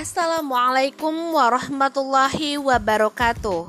[0.00, 3.68] Assalamualaikum warahmatullahi wabarakatuh.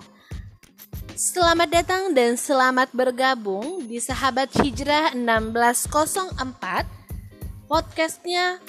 [1.12, 6.88] Selamat datang dan selamat bergabung di Sahabat Hijrah 1604
[7.68, 8.64] podcastnya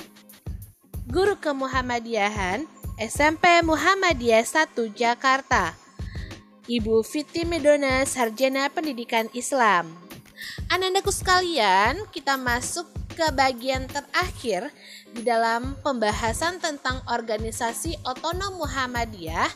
[1.07, 2.67] Guru Kemuhammadiyahan
[2.99, 5.79] SMP Muhammadiyah 1 Jakarta.
[6.67, 9.87] Ibu Fiti Medona Sarjana Pendidikan Islam.
[10.67, 14.73] Anandaku sekalian, kita masuk ke bagian terakhir
[15.13, 19.53] di dalam pembahasan tentang organisasi otonom Muhammadiyah.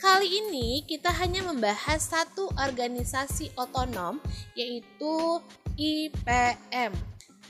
[0.00, 4.18] Kali ini kita hanya membahas satu organisasi otonom
[4.56, 5.38] yaitu
[5.76, 6.92] IPM,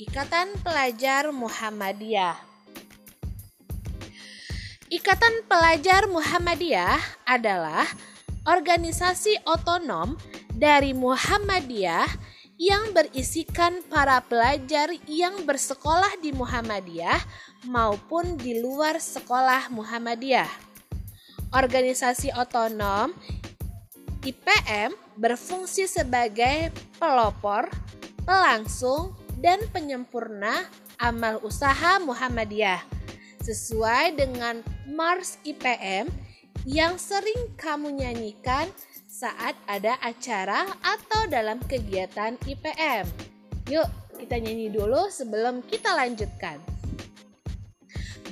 [0.02, 2.36] Ikatan Pelajar Muhammadiyah.
[4.90, 7.86] Ikatan Pelajar Muhammadiyah adalah
[8.44, 10.18] organisasi otonom
[10.54, 17.18] dari Muhammadiyah yang berisikan para pelajar yang bersekolah di Muhammadiyah
[17.66, 20.50] maupun di luar sekolah Muhammadiyah.
[21.54, 23.14] Organisasi otonom
[24.24, 27.70] IPM berfungsi sebagai pelopor,
[28.24, 30.64] pelangsung, dan penyempurna
[30.96, 32.80] amal usaha Muhammadiyah
[33.44, 36.08] sesuai dengan Mars IPM
[36.64, 38.72] yang sering kamu nyanyikan
[39.14, 43.06] saat ada acara atau dalam kegiatan IPM.
[43.70, 43.86] Yuk,
[44.18, 46.58] kita nyanyi dulu sebelum kita lanjutkan.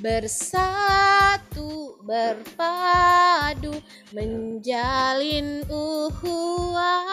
[0.02, 3.78] Bersatu berpadu
[4.10, 7.06] menjalin uhuah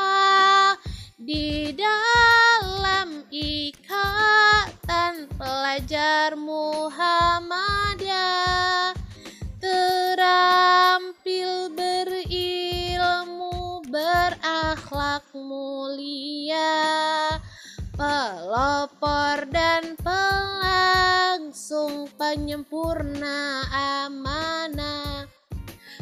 [1.22, 8.49] di dalam ikatan pelajar Muhammadiyah
[14.10, 16.66] berakhlak mulia
[17.94, 21.54] pelopor dan pelangsung
[22.18, 25.30] penyempurna amanah.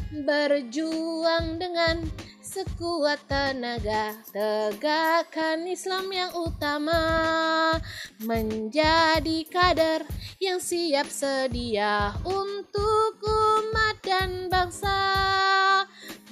[0.07, 1.99] Berjuang dengan
[2.39, 7.03] sekuat tenaga tegakkan Islam yang utama.
[8.23, 10.07] Menjadi kader
[10.39, 14.95] yang siap sedia untuk umat dan bangsa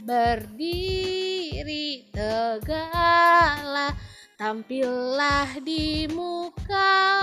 [0.03, 3.95] berdiri tegaklah
[4.35, 7.15] tampillah di muka.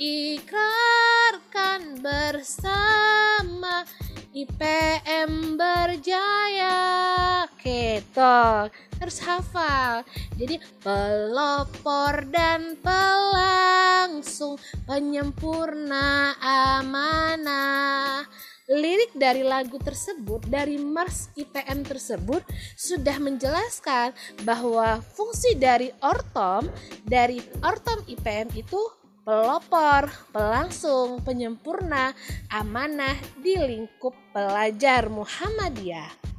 [0.00, 3.84] Ikrarkan bersama
[4.32, 6.80] IPM berjaya.
[7.60, 10.02] Ketok harus hafal.
[10.40, 14.56] Jadi pelopor dan pelangsung
[14.88, 18.24] penyempurna amanah
[18.70, 22.46] lirik dari lagu tersebut dari Mars IPM tersebut
[22.78, 24.14] sudah menjelaskan
[24.46, 26.70] bahwa fungsi dari ortom
[27.02, 28.78] dari ortom IPM itu
[29.26, 32.14] pelopor, pelangsung, penyempurna,
[32.46, 36.30] amanah di lingkup pelajar Muhammadiyah.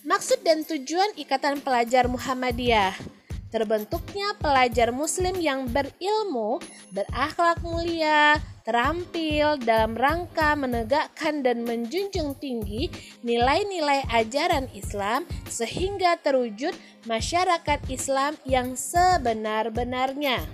[0.00, 3.19] Maksud dan tujuan Ikatan Pelajar Muhammadiyah
[3.50, 6.62] terbentuknya pelajar muslim yang berilmu,
[6.94, 12.86] berakhlak mulia, terampil dalam rangka menegakkan dan menjunjung tinggi
[13.26, 16.72] nilai-nilai ajaran Islam sehingga terwujud
[17.04, 20.46] masyarakat Islam yang sebenar-benarnya.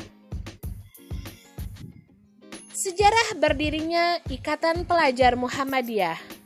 [2.76, 6.45] Sejarah berdirinya Ikatan Pelajar Muhammadiyah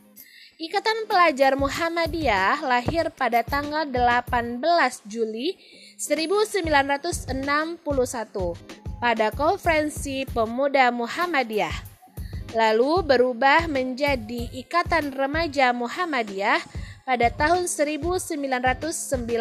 [0.60, 4.60] Ikatan Pelajar Muhammadiyah lahir pada tanggal 18
[5.08, 5.56] Juli
[5.96, 7.80] 1961
[9.00, 11.72] pada Konferensi Pemuda Muhammadiyah,
[12.52, 16.60] lalu berubah menjadi Ikatan Remaja Muhammadiyah
[17.08, 19.32] pada tahun 1992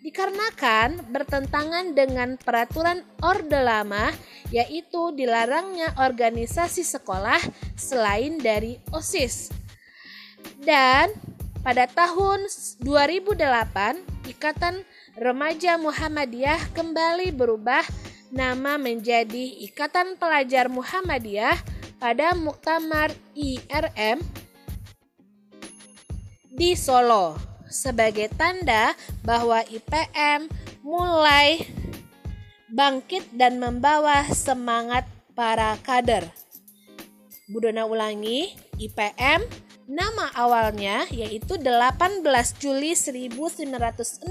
[0.00, 4.08] dikarenakan bertentangan dengan peraturan Orde Lama
[4.48, 7.38] yaitu dilarangnya organisasi sekolah
[7.76, 9.52] selain dari OSIS.
[10.64, 11.12] Dan
[11.60, 12.48] pada tahun
[12.80, 14.80] 2008 Ikatan
[15.20, 17.84] Remaja Muhammadiyah kembali berubah
[18.32, 21.60] nama menjadi Ikatan Pelajar Muhammadiyah
[22.00, 24.24] pada Muktamar IRM
[26.48, 30.50] di Solo sebagai tanda bahwa IPM
[30.82, 31.64] mulai
[32.70, 36.26] bangkit dan membawa semangat para kader.
[37.50, 39.42] Budona ulangi, IPM
[39.90, 42.22] Nama awalnya yaitu 18
[42.62, 44.22] Juli 1961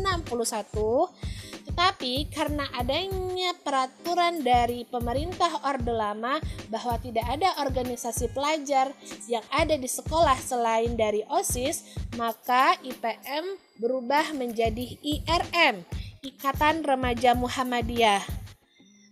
[1.69, 6.41] tetapi karena adanya peraturan dari pemerintah Orde Lama
[6.73, 8.89] bahwa tidak ada organisasi pelajar
[9.29, 15.85] yang ada di sekolah selain dari OSIS, maka IPM berubah menjadi IRM,
[16.25, 18.25] Ikatan Remaja Muhammadiyah.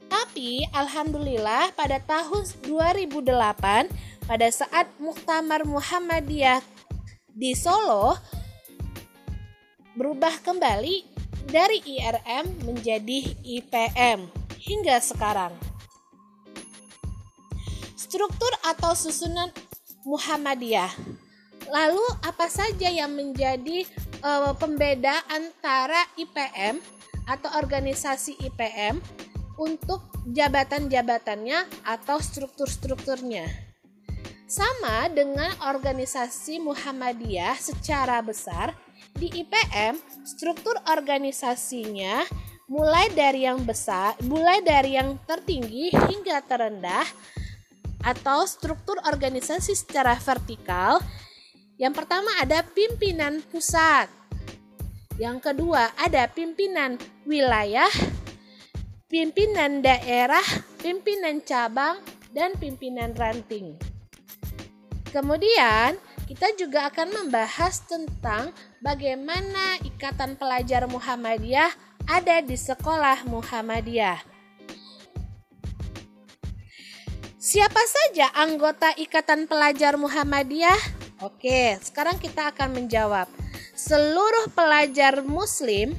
[0.09, 6.59] Tapi alhamdulillah pada tahun 2008 pada saat Muktamar Muhammadiyah
[7.31, 8.19] di Solo
[9.95, 11.07] berubah kembali
[11.47, 14.27] dari IRM menjadi IPM
[14.59, 15.55] hingga sekarang.
[17.95, 19.49] Struktur atau susunan
[20.03, 20.91] Muhammadiyah.
[21.71, 23.87] Lalu apa saja yang menjadi
[24.23, 26.79] uh, pembeda antara IPM
[27.27, 28.99] atau organisasi IPM
[29.59, 33.66] untuk jabatan-jabatannya atau struktur-strukturnya.
[34.47, 38.71] Sama dengan organisasi Muhammadiyah secara besar,
[39.11, 42.23] di IPM struktur organisasinya
[42.71, 47.03] mulai dari yang besar, mulai dari yang tertinggi hingga terendah
[48.07, 51.03] atau struktur organisasi secara vertikal.
[51.75, 54.07] Yang pertama ada pimpinan pusat.
[55.19, 56.95] Yang kedua ada pimpinan
[57.27, 57.91] wilayah,
[59.11, 60.45] pimpinan daerah,
[60.79, 61.99] pimpinan cabang,
[62.31, 63.96] dan pimpinan ranting.
[65.11, 65.95] Kemudian,
[66.27, 68.51] kita juga akan membahas tentang
[68.83, 71.71] bagaimana ikatan pelajar Muhammadiyah
[72.07, 74.19] ada di sekolah Muhammadiyah.
[77.39, 80.75] Siapa saja anggota ikatan pelajar Muhammadiyah?
[81.23, 83.31] Oke, sekarang kita akan menjawab.
[83.71, 85.95] Seluruh pelajar muslim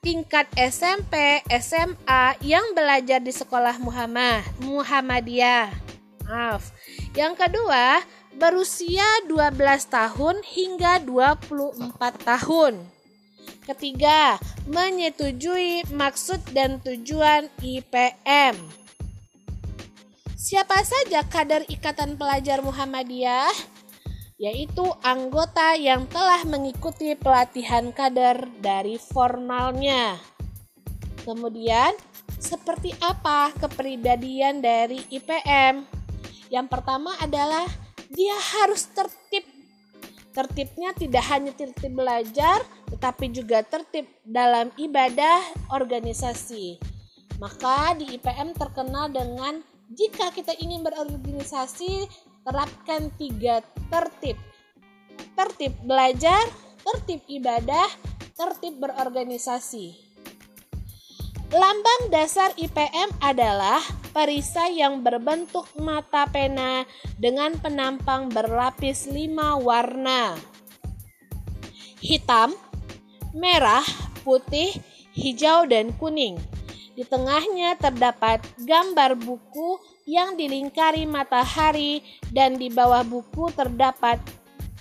[0.00, 5.68] tingkat SMP, SMA yang belajar di sekolah Muhammad Muhammadiyah.
[6.24, 6.72] Maaf.
[7.12, 8.00] Yang kedua,
[8.36, 9.56] berusia 12
[9.88, 12.74] tahun hingga 24 tahun.
[13.64, 14.38] Ketiga,
[14.68, 18.54] menyetujui maksud dan tujuan IPM.
[20.36, 23.50] Siapa saja kader Ikatan Pelajar Muhammadiyah?
[24.36, 30.20] Yaitu anggota yang telah mengikuti pelatihan kader dari formalnya.
[31.24, 31.96] Kemudian,
[32.38, 35.88] seperti apa kepribadian dari IPM?
[36.52, 37.66] Yang pertama adalah
[38.10, 39.44] dia harus tertib.
[40.36, 42.60] Tertibnya tidak hanya tertib belajar,
[42.92, 45.40] tetapi juga tertib dalam ibadah
[45.72, 46.76] organisasi.
[47.40, 49.64] Maka di IPM terkenal dengan
[49.96, 52.04] jika kita ingin berorganisasi,
[52.44, 54.36] terapkan tiga tertib.
[55.32, 56.44] Tertib belajar,
[56.84, 57.88] tertib ibadah,
[58.36, 60.05] tertib berorganisasi.
[61.56, 63.80] Lambang dasar IPM adalah
[64.12, 66.84] perisai yang berbentuk mata pena
[67.16, 70.36] dengan penampang berlapis lima warna.
[72.04, 72.52] Hitam,
[73.32, 73.80] merah,
[74.20, 74.68] putih,
[75.16, 76.36] hijau, dan kuning.
[76.92, 82.04] Di tengahnya terdapat gambar buku yang dilingkari matahari
[82.36, 84.20] dan di bawah buku terdapat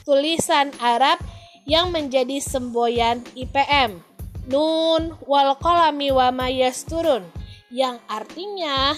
[0.03, 1.23] tulisan Arab
[1.63, 4.14] yang menjadi semboyan IPM.
[4.45, 7.25] Nun wal kolami wa mayasturun
[7.73, 8.93] yang artinya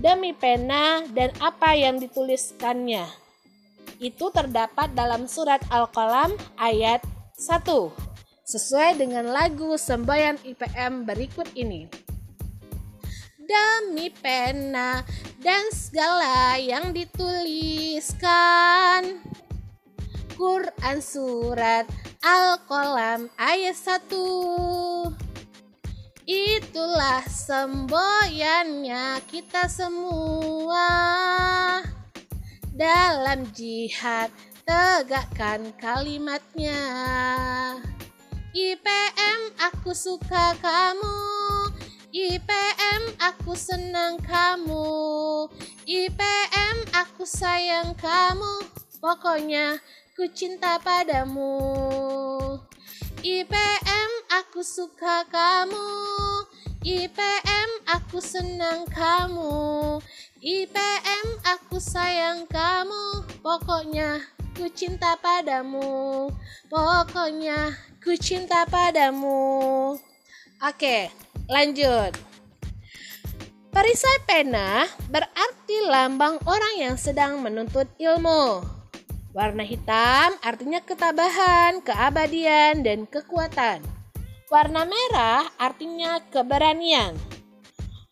[0.00, 3.04] demi pena dan apa yang dituliskannya.
[4.00, 7.04] Itu terdapat dalam surat Al-Qalam ayat
[7.36, 7.68] 1
[8.48, 11.92] sesuai dengan lagu sembayan IPM berikut ini.
[13.36, 15.04] Demi pena
[15.44, 18.16] dan segala yang dituliskan
[20.36, 21.88] Quran surat
[22.20, 24.12] Al-Qalam ayat 1
[26.28, 30.90] Itulah semboyannya kita semua.
[32.76, 34.28] Dalam jihad
[34.68, 36.82] tegakkan kalimatnya.
[38.52, 41.20] IPM aku suka kamu,
[42.12, 45.46] IPM aku senang kamu,
[45.86, 48.66] IPM aku sayang kamu,
[48.98, 49.78] pokoknya
[50.16, 51.60] ku cinta padamu.
[53.20, 55.92] IPM aku suka kamu.
[56.80, 60.00] IPM aku senang kamu.
[60.40, 63.28] IPM aku sayang kamu.
[63.44, 64.24] Pokoknya
[64.56, 66.32] ku cinta padamu.
[66.72, 70.00] Pokoknya ku cinta padamu.
[70.64, 71.12] Oke
[71.44, 72.16] lanjut.
[73.68, 78.75] Perisai pena berarti lambang orang yang sedang menuntut ilmu
[79.36, 83.84] Warna hitam artinya ketabahan, keabadian, dan kekuatan.
[84.48, 87.12] Warna merah artinya keberanian.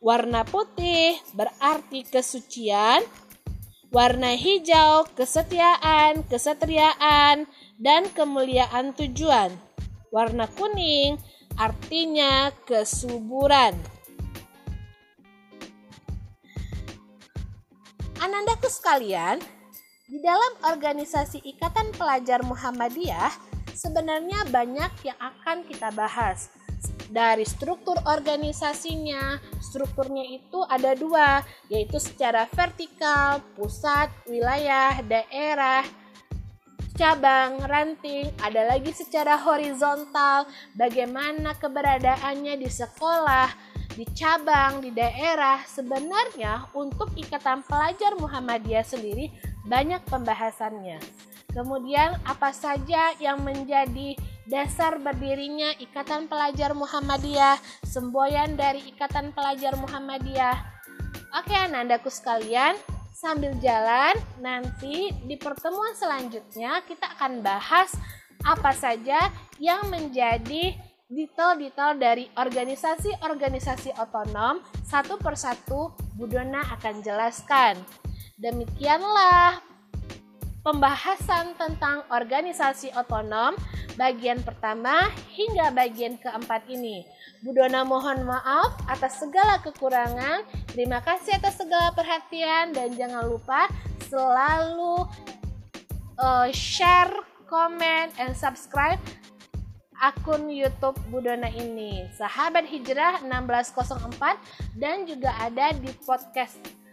[0.05, 3.01] Warna putih berarti kesucian.
[3.89, 7.49] Warna hijau kesetiaan, kesetriaan,
[7.81, 9.49] dan kemuliaan tujuan.
[10.13, 11.17] Warna kuning
[11.57, 13.73] artinya kesuburan.
[18.21, 19.41] Anandaku sekalian,
[20.05, 23.33] di dalam organisasi Ikatan Pelajar Muhammadiyah,
[23.73, 26.53] sebenarnya banyak yang akan kita bahas.
[27.09, 29.41] dari struktur organisasinya.
[29.63, 31.41] Strukturnya itu ada dua,
[31.73, 35.81] yaitu secara vertikal, pusat, wilayah, daerah,
[36.99, 40.45] cabang, ranting, ada lagi secara horizontal,
[40.77, 43.49] bagaimana keberadaannya di sekolah,
[43.95, 45.63] di cabang, di daerah.
[45.65, 51.01] Sebenarnya untuk Ikatan Pelajar Muhammadiyah sendiri banyak pembahasannya.
[51.55, 57.57] Kemudian apa saja yang menjadi dasar berdirinya Ikatan Pelajar Muhammadiyah,
[57.87, 60.57] semboyan dari Ikatan Pelajar Muhammadiyah.
[61.39, 62.75] Oke, anandaku sekalian,
[63.15, 67.95] sambil jalan nanti di pertemuan selanjutnya kita akan bahas
[68.43, 69.31] apa saja
[69.63, 70.75] yang menjadi
[71.09, 77.79] detail-detail dari organisasi-organisasi otonom satu persatu Budona akan jelaskan.
[78.35, 79.63] Demikianlah
[80.67, 83.55] pembahasan tentang organisasi otonom
[83.95, 87.07] bagian pertama hingga bagian keempat ini.
[87.47, 90.43] Budona mohon maaf atas segala kekurangan.
[90.75, 93.71] Terima kasih atas segala perhatian dan jangan lupa
[94.11, 95.07] selalu
[96.19, 97.15] uh, share,
[97.47, 98.99] comment, and subscribe
[100.03, 102.11] akun YouTube Budona ini.
[102.19, 106.84] Sahabat Hijrah 1604 dan juga ada di podcast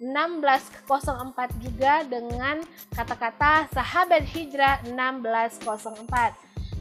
[0.00, 2.62] 1604 juga dengan
[2.94, 6.34] kata-kata sahabat hijrah 1604.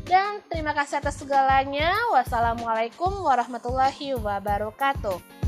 [0.07, 1.91] Dan terima kasih atas segalanya.
[2.15, 5.46] Wassalamualaikum warahmatullahi wabarakatuh.